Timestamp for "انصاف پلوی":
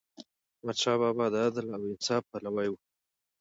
1.89-2.67